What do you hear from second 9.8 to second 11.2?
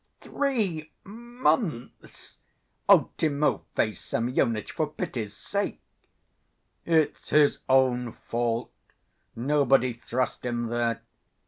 thrust him there.